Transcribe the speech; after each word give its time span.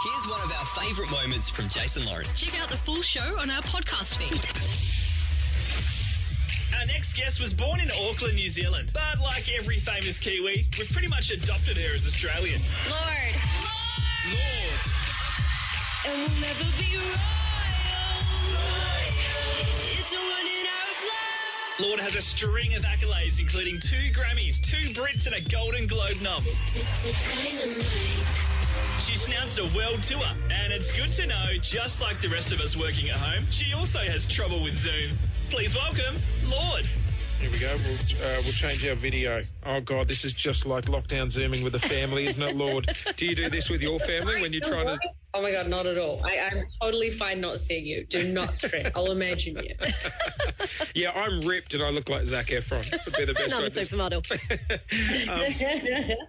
Here's 0.00 0.28
one 0.28 0.40
of 0.42 0.52
our 0.52 0.64
favourite 0.80 1.10
moments 1.10 1.50
from 1.50 1.68
Jason 1.68 2.04
Lauren. 2.06 2.24
Check 2.36 2.60
out 2.60 2.70
the 2.70 2.76
full 2.76 3.02
show 3.02 3.36
on 3.40 3.50
our 3.50 3.62
podcast 3.62 4.14
feed. 4.14 4.38
Our 6.78 6.86
next 6.86 7.14
guest 7.16 7.40
was 7.40 7.52
born 7.52 7.80
in 7.80 7.90
Auckland, 7.90 8.36
New 8.36 8.48
Zealand. 8.48 8.92
But 8.94 9.18
like 9.20 9.48
every 9.58 9.78
famous 9.78 10.20
Kiwi, 10.20 10.66
we've 10.78 10.90
pretty 10.92 11.08
much 11.08 11.32
adopted 11.32 11.78
her 11.78 11.96
as 11.96 12.06
Australian. 12.06 12.60
Lorde. 12.88 13.34
Lorde. 13.58 14.38
Lorde. 14.38 14.86
And 16.06 16.16
we'll 16.16 16.40
never 16.42 16.64
be 16.78 16.94
It's 19.98 20.12
running 20.14 20.64
our 20.78 20.94
blood. 21.02 21.88
Lorde 21.88 22.00
has 22.00 22.14
a 22.14 22.22
string 22.22 22.76
of 22.76 22.84
accolades, 22.84 23.40
including 23.40 23.80
two 23.80 24.12
Grammys, 24.12 24.60
two 24.62 24.90
Brits, 24.94 25.26
and 25.26 25.34
a 25.34 25.40
Golden 25.50 25.88
Globe 25.88 26.20
nom. 26.22 26.44
She's 29.00 29.24
announced 29.26 29.58
a 29.58 29.64
world 29.76 30.02
tour, 30.02 30.20
and 30.50 30.72
it's 30.72 30.90
good 30.90 31.12
to 31.12 31.26
know, 31.26 31.52
just 31.60 32.00
like 32.00 32.20
the 32.20 32.28
rest 32.28 32.52
of 32.52 32.60
us 32.60 32.76
working 32.76 33.08
at 33.08 33.16
home, 33.16 33.44
she 33.50 33.72
also 33.72 34.00
has 34.00 34.26
trouble 34.26 34.62
with 34.62 34.74
Zoom. 34.74 35.16
Please 35.50 35.74
welcome 35.74 36.16
Lorde. 36.46 36.86
Here 37.40 37.50
we 37.50 37.58
go. 37.58 37.74
We'll, 37.86 37.94
uh, 37.94 38.42
we'll 38.42 38.52
change 38.52 38.84
our 38.86 38.96
video. 38.96 39.44
Oh, 39.64 39.80
God, 39.80 40.08
this 40.08 40.24
is 40.24 40.34
just 40.34 40.66
like 40.66 40.86
lockdown 40.86 41.30
zooming 41.30 41.62
with 41.62 41.74
a 41.76 41.78
family, 41.78 42.26
isn't 42.26 42.42
it, 42.42 42.56
Lorde? 42.56 42.90
Do 43.16 43.26
you 43.26 43.36
do 43.36 43.48
this 43.48 43.70
with 43.70 43.80
your 43.80 44.00
family 44.00 44.42
when 44.42 44.52
you're 44.52 44.62
trying 44.62 44.86
to. 44.86 44.98
Oh 45.34 45.42
my 45.42 45.50
god, 45.52 45.68
not 45.68 45.84
at 45.86 45.98
all. 45.98 46.22
I, 46.24 46.38
I'm 46.38 46.64
totally 46.80 47.10
fine 47.10 47.40
not 47.40 47.60
seeing 47.60 47.84
you. 47.84 48.06
Do 48.06 48.26
not 48.32 48.56
stress. 48.56 48.90
I'll 48.96 49.10
imagine 49.12 49.56
you. 49.56 49.74
Yeah, 50.94 51.12
I'm 51.12 51.40
ripped 51.42 51.74
and 51.74 51.82
I 51.82 51.90
look 51.90 52.08
like 52.08 52.26
Zac 52.26 52.46
Efron. 52.48 52.90
Would 53.04 53.14
be 53.16 53.24
the 53.24 53.34
best 53.34 53.54
Another 53.54 53.68
supermodel. 53.68 54.24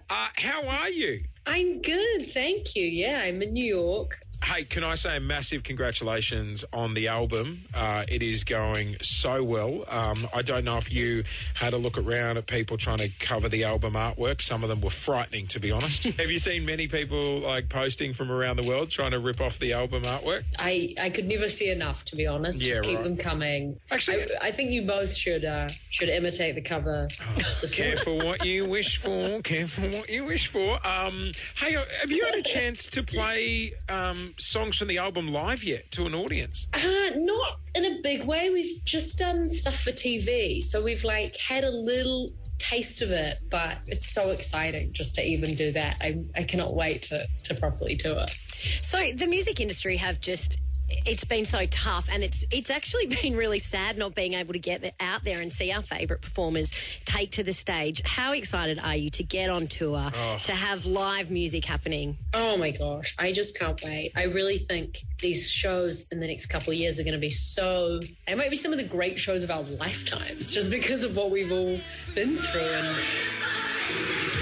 Uh, 0.10 0.28
how 0.34 0.66
are 0.66 0.88
you? 0.88 1.24
I'm 1.46 1.80
good, 1.82 2.30
thank 2.32 2.76
you. 2.76 2.84
Yeah, 2.84 3.20
I'm 3.22 3.42
in 3.42 3.52
New 3.52 3.64
York. 3.64 4.16
Hey, 4.42 4.64
can 4.64 4.82
I 4.82 4.94
say 4.96 5.16
a 5.16 5.20
massive 5.20 5.62
congratulations 5.62 6.64
on 6.72 6.94
the 6.94 7.06
album? 7.08 7.62
Uh, 7.72 8.04
it 8.08 8.20
is 8.22 8.42
going 8.42 8.96
so 9.00 9.44
well. 9.44 9.84
Um, 9.86 10.26
I 10.34 10.42
don't 10.42 10.64
know 10.64 10.76
if 10.78 10.90
you 10.90 11.22
had 11.54 11.72
a 11.72 11.76
look 11.76 11.96
around 11.96 12.36
at 12.36 12.46
people 12.46 12.76
trying 12.76 12.98
to 12.98 13.10
cover 13.20 13.48
the 13.48 13.62
album 13.64 13.92
artwork. 13.94 14.40
Some 14.40 14.64
of 14.64 14.68
them 14.68 14.80
were 14.80 14.90
frightening, 14.90 15.46
to 15.48 15.60
be 15.60 15.70
honest. 15.70 16.02
Have 16.18 16.30
you 16.32 16.38
seen 16.40 16.64
many 16.64 16.88
people 16.88 17.40
like 17.40 17.68
posting 17.68 18.12
from 18.12 18.32
around 18.32 18.56
the 18.56 18.66
world 18.66 18.90
trying 18.90 19.12
to 19.12 19.20
rip 19.20 19.40
off 19.40 19.58
the 19.60 19.72
album 19.72 20.02
artwork? 20.02 20.42
I, 20.58 20.94
I 21.00 21.10
could 21.10 21.26
never 21.28 21.48
see 21.48 21.70
enough, 21.70 22.04
to 22.06 22.16
be 22.16 22.26
honest. 22.26 22.60
Yeah, 22.60 22.74
Just 22.76 22.84
keep 22.88 22.96
right. 22.96 23.04
them 23.04 23.16
coming. 23.18 23.78
Actually- 23.90 24.22
I, 24.40 24.48
I 24.48 24.50
think 24.50 24.70
you 24.70 24.82
both 24.82 25.14
should 25.14 25.44
uh, 25.44 25.68
should 25.90 26.08
imitate 26.08 26.56
the 26.56 26.62
cover. 26.62 27.08
morning. 27.26 27.44
Careful 27.72 28.16
what 28.18 28.44
you 28.44 28.64
wish 28.64 28.96
for. 28.96 29.40
Careful 29.42 29.84
what 29.90 30.08
you 30.08 30.24
wish 30.24 30.48
for. 30.48 30.84
Um, 30.84 31.30
hey, 31.56 31.76
uh, 31.76 31.84
have 32.00 32.10
you 32.10 32.24
had 32.24 32.34
a 32.34 32.42
chance 32.42 32.88
to 32.88 33.02
play 33.04 33.74
um, 33.88 34.29
songs 34.38 34.76
from 34.76 34.88
the 34.88 34.98
album 34.98 35.28
live 35.28 35.64
yet 35.64 35.90
to 35.92 36.06
an 36.06 36.14
audience? 36.14 36.66
Uh, 36.72 37.10
not 37.16 37.60
in 37.74 37.84
a 37.84 38.00
big 38.02 38.24
way. 38.24 38.50
We've 38.50 38.84
just 38.84 39.18
done 39.18 39.48
stuff 39.48 39.80
for 39.80 39.92
TV, 39.92 40.62
so 40.62 40.82
we've 40.82 41.04
like 41.04 41.36
had 41.36 41.64
a 41.64 41.70
little 41.70 42.32
taste 42.58 43.02
of 43.02 43.10
it, 43.10 43.38
but 43.50 43.78
it's 43.86 44.12
so 44.12 44.30
exciting 44.30 44.92
just 44.92 45.14
to 45.14 45.24
even 45.24 45.54
do 45.54 45.72
that. 45.72 45.96
I, 46.00 46.22
I 46.36 46.44
cannot 46.44 46.74
wait 46.74 47.02
to, 47.02 47.26
to 47.44 47.54
properly 47.54 47.94
do 47.94 48.12
it. 48.18 48.36
So 48.82 49.12
the 49.14 49.26
music 49.26 49.60
industry 49.60 49.96
have 49.96 50.20
just 50.20 50.58
it's 51.06 51.24
been 51.24 51.44
so 51.44 51.66
tough 51.66 52.08
and 52.10 52.22
it's 52.22 52.44
it's 52.50 52.70
actually 52.70 53.06
been 53.22 53.36
really 53.36 53.58
sad 53.58 53.96
not 53.96 54.14
being 54.14 54.34
able 54.34 54.52
to 54.52 54.58
get 54.58 54.94
out 55.00 55.24
there 55.24 55.40
and 55.40 55.52
see 55.52 55.72
our 55.72 55.82
favorite 55.82 56.22
performers 56.22 56.72
take 57.04 57.30
to 57.32 57.42
the 57.42 57.52
stage. 57.52 58.02
How 58.04 58.32
excited 58.32 58.78
are 58.78 58.96
you 58.96 59.10
to 59.10 59.22
get 59.22 59.50
on 59.50 59.66
tour, 59.66 60.10
oh. 60.14 60.38
to 60.44 60.52
have 60.52 60.86
live 60.86 61.30
music 61.30 61.64
happening? 61.64 62.18
Oh 62.34 62.56
my 62.56 62.70
gosh, 62.70 63.14
I 63.18 63.32
just 63.32 63.58
can't 63.58 63.80
wait. 63.82 64.12
I 64.16 64.24
really 64.24 64.58
think 64.58 65.04
these 65.20 65.50
shows 65.50 66.06
in 66.10 66.20
the 66.20 66.26
next 66.26 66.46
couple 66.46 66.72
of 66.72 66.78
years 66.78 66.98
are 66.98 67.04
going 67.04 67.14
to 67.14 67.18
be 67.18 67.30
so. 67.30 68.00
They 68.26 68.34
might 68.34 68.50
be 68.50 68.56
some 68.56 68.72
of 68.72 68.78
the 68.78 68.84
great 68.84 69.18
shows 69.18 69.44
of 69.44 69.50
our 69.50 69.62
lifetimes 69.62 70.50
just 70.50 70.70
because 70.70 71.02
of 71.02 71.16
what 71.16 71.30
we've 71.30 71.52
all 71.52 71.78
been 72.14 72.36
through. 72.36 72.60
And 72.60 74.39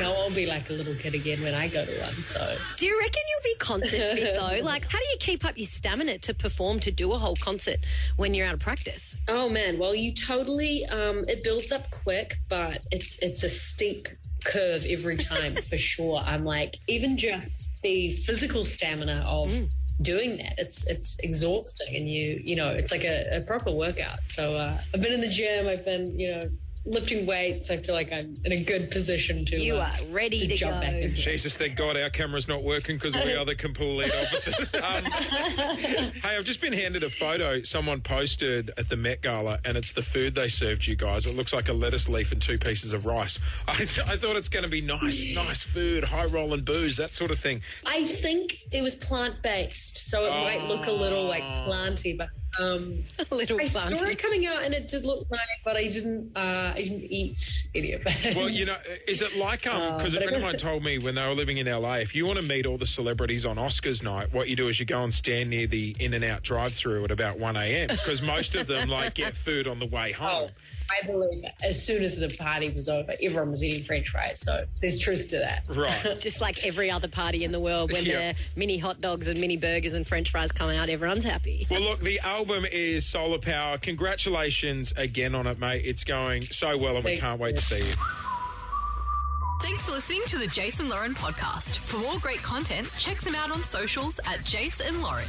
know 0.00 0.14
I'll 0.14 0.30
be 0.30 0.46
like 0.46 0.70
a 0.70 0.72
little 0.72 0.94
kid 0.94 1.14
again 1.14 1.42
when 1.42 1.54
I 1.54 1.68
go 1.68 1.84
to 1.84 2.00
one. 2.00 2.22
So 2.22 2.56
Do 2.76 2.86
you 2.86 2.98
reckon 2.98 3.22
you'll 3.28 3.54
be 3.54 3.58
concert 3.58 4.16
fit 4.16 4.34
though? 4.34 4.60
Like 4.70 4.84
how 4.84 4.98
do 4.98 5.04
you 5.04 5.16
keep 5.18 5.44
up 5.44 5.56
your 5.56 5.66
stamina 5.66 6.18
to 6.18 6.34
perform 6.34 6.80
to 6.80 6.90
do 6.90 7.12
a 7.12 7.18
whole 7.18 7.36
concert 7.36 7.78
when 8.16 8.34
you're 8.34 8.46
out 8.46 8.54
of 8.54 8.60
practice? 8.60 9.16
Oh 9.28 9.48
man, 9.48 9.78
well 9.78 9.94
you 9.94 10.12
totally 10.12 10.86
um 10.86 11.24
it 11.28 11.42
builds 11.44 11.72
up 11.72 11.90
quick, 11.90 12.36
but 12.48 12.84
it's 12.90 13.18
it's 13.20 13.42
a 13.42 13.48
steep 13.48 14.08
curve 14.44 14.84
every 14.88 15.16
time 15.16 15.56
for 15.70 15.78
sure. 15.78 16.18
I'm 16.24 16.44
like 16.44 16.78
even 16.88 17.16
just 17.16 17.70
the 17.82 18.12
physical 18.12 18.64
stamina 18.64 19.24
of 19.26 19.52
doing 20.02 20.38
that, 20.38 20.54
it's 20.58 20.86
it's 20.86 21.18
exhausting 21.20 21.94
and 21.94 22.08
you 22.08 22.40
you 22.42 22.56
know, 22.56 22.68
it's 22.68 22.90
like 22.90 23.04
a, 23.04 23.38
a 23.38 23.42
proper 23.42 23.70
workout. 23.70 24.18
So 24.26 24.56
uh, 24.56 24.80
I've 24.94 25.02
been 25.02 25.12
in 25.12 25.20
the 25.20 25.28
gym, 25.28 25.68
I've 25.68 25.84
been, 25.84 26.18
you 26.18 26.30
know, 26.32 26.42
lifting 26.86 27.26
weights. 27.26 27.70
I 27.70 27.76
feel 27.76 27.94
like 27.94 28.10
I'm 28.12 28.34
in 28.44 28.52
a 28.52 28.62
good 28.64 28.90
position 28.90 29.44
to 29.46 29.56
You 29.60 29.76
uh, 29.76 29.90
are 30.00 30.04
ready 30.06 30.46
to 30.46 30.56
jump 30.56 30.76
go. 30.76 30.80
back 30.80 30.94
into 30.94 31.08
it. 31.08 31.12
Jesus, 31.14 31.56
thank 31.56 31.76
God 31.76 31.96
our 31.96 32.10
camera's 32.10 32.48
not 32.48 32.62
working 32.64 32.96
because 32.96 33.14
we 33.14 33.34
are 33.34 33.44
the 33.44 33.54
complete 33.54 34.10
opposite. 34.22 34.74
Um, 34.82 35.04
hey, 35.04 36.36
I've 36.36 36.44
just 36.44 36.60
been 36.60 36.72
handed 36.72 37.02
a 37.02 37.10
photo 37.10 37.62
someone 37.62 38.00
posted 38.00 38.70
at 38.78 38.88
the 38.88 38.96
Met 38.96 39.22
Gala, 39.22 39.58
and 39.64 39.76
it's 39.76 39.92
the 39.92 40.02
food 40.02 40.34
they 40.34 40.48
served 40.48 40.86
you 40.86 40.96
guys. 40.96 41.26
It 41.26 41.36
looks 41.36 41.52
like 41.52 41.68
a 41.68 41.72
lettuce 41.72 42.08
leaf 42.08 42.32
and 42.32 42.40
two 42.40 42.58
pieces 42.58 42.92
of 42.92 43.04
rice. 43.04 43.38
I, 43.68 43.76
th- 43.76 44.08
I 44.08 44.16
thought 44.16 44.36
it's 44.36 44.48
going 44.48 44.64
to 44.64 44.70
be 44.70 44.80
nice, 44.80 45.26
nice 45.26 45.62
food, 45.62 46.04
high 46.04 46.24
rolling 46.26 46.62
booze, 46.62 46.96
that 46.96 47.12
sort 47.14 47.30
of 47.30 47.38
thing. 47.38 47.60
I 47.86 48.04
think 48.04 48.56
it 48.72 48.82
was 48.82 48.94
plant 48.94 49.42
based, 49.42 49.98
so 50.10 50.24
it 50.26 50.30
might 50.30 50.64
look 50.66 50.86
a 50.86 50.92
little 50.92 51.24
like 51.24 51.42
planty, 51.66 52.14
but 52.14 52.28
um, 52.58 53.04
A 53.30 53.34
little 53.34 53.60
I 53.60 53.64
saw 53.66 53.88
it 54.06 54.18
coming 54.18 54.46
out 54.46 54.62
and 54.62 54.74
it 54.74 54.88
did 54.88 55.04
look 55.04 55.30
nice, 55.30 55.40
but 55.64 55.76
I 55.76 55.86
didn't. 55.86 56.32
Uh, 56.36 56.72
I 56.74 56.76
didn't 56.76 57.04
eat 57.04 57.66
any 57.74 57.92
of 57.92 58.02
it. 58.04 58.36
Well, 58.36 58.48
you 58.48 58.66
know, 58.66 58.76
is 59.06 59.22
it 59.22 59.36
like 59.36 59.66
um? 59.66 59.96
Because 59.96 60.14
a 60.14 60.18
but 60.18 60.28
friend 60.28 60.36
of 60.36 60.42
mine 60.42 60.56
told 60.56 60.84
me 60.84 60.98
when 60.98 61.14
they 61.14 61.26
were 61.26 61.34
living 61.34 61.58
in 61.58 61.66
LA, 61.66 61.94
if 61.94 62.14
you 62.14 62.26
want 62.26 62.38
to 62.38 62.44
meet 62.44 62.66
all 62.66 62.78
the 62.78 62.86
celebrities 62.86 63.46
on 63.46 63.56
Oscars 63.56 64.02
night, 64.02 64.32
what 64.32 64.48
you 64.48 64.56
do 64.56 64.68
is 64.68 64.80
you 64.80 64.86
go 64.86 65.02
and 65.02 65.12
stand 65.14 65.50
near 65.50 65.66
the 65.66 65.94
In-N-Out 65.98 66.42
drive-through 66.42 67.04
at 67.04 67.10
about 67.10 67.38
one 67.38 67.56
a.m. 67.56 67.88
because 67.88 68.22
most 68.22 68.54
of 68.54 68.66
them 68.66 68.88
like 68.88 69.14
get 69.14 69.36
food 69.36 69.68
on 69.68 69.78
the 69.78 69.86
way 69.86 70.12
home. 70.12 70.50
Oh, 70.50 70.54
I 70.90 71.06
believe 71.06 71.42
that. 71.42 71.54
As 71.62 71.84
soon 71.84 72.02
as 72.02 72.16
the 72.16 72.28
party 72.28 72.70
was 72.70 72.88
over, 72.88 73.14
everyone 73.22 73.50
was 73.50 73.62
eating 73.62 73.84
French 73.84 74.08
fries. 74.08 74.40
So 74.40 74.64
there's 74.80 74.98
truth 74.98 75.28
to 75.28 75.38
that. 75.38 75.64
Right. 75.68 76.16
Just 76.20 76.40
like 76.40 76.64
every 76.64 76.90
other 76.90 77.08
party 77.08 77.44
in 77.44 77.52
the 77.52 77.60
world, 77.60 77.92
when 77.92 78.04
Yeah. 78.04 78.32
the 78.32 78.38
mini 78.56 78.78
hot 78.78 79.00
dogs 79.00 79.28
and 79.28 79.40
mini 79.40 79.56
burgers 79.56 79.94
and 79.94 80.06
French 80.06 80.30
fries 80.30 80.52
come 80.52 80.70
out, 80.70 80.88
everyone's 80.88 81.24
happy. 81.24 81.66
Well, 81.70 81.80
look, 81.80 82.00
the 82.00 82.18
album 82.20 82.64
is 82.70 83.06
Solar 83.06 83.38
Power. 83.38 83.78
Congratulations 83.78 84.92
again 84.96 85.34
on 85.34 85.46
it, 85.46 85.58
mate. 85.58 85.82
It's 85.84 86.04
going 86.04 86.42
so 86.42 86.76
well, 86.76 86.96
and 86.96 87.04
we 87.04 87.18
can't 87.18 87.40
wait 87.40 87.56
to 87.56 87.62
see 87.62 87.78
you. 87.78 87.94
Thanks 89.62 89.84
for 89.84 89.92
listening 89.92 90.22
to 90.28 90.38
the 90.38 90.46
Jason 90.46 90.88
Lauren 90.88 91.14
podcast. 91.14 91.76
For 91.78 91.98
more 91.98 92.18
great 92.18 92.42
content, 92.42 92.90
check 92.98 93.18
them 93.20 93.34
out 93.34 93.50
on 93.50 93.62
socials 93.62 94.18
at 94.26 94.42
Jason 94.42 95.02
Lauren. 95.02 95.26